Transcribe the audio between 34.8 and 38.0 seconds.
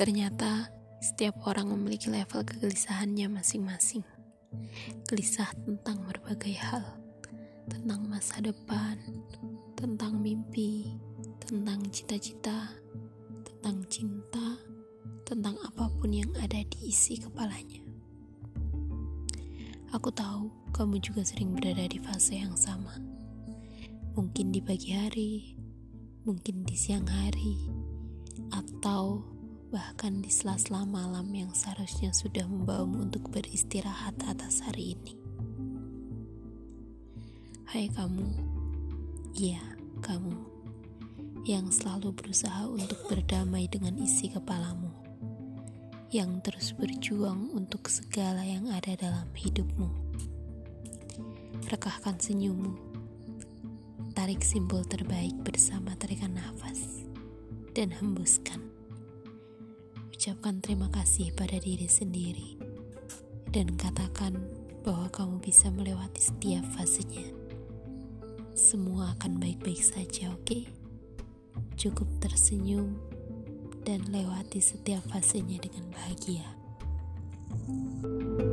ini. Hai